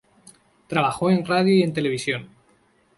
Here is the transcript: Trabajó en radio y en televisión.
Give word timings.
Trabajó 0.65 1.11
en 1.11 1.23
radio 1.23 1.53
y 1.55 1.61
en 1.61 1.73
televisión. 1.73 2.29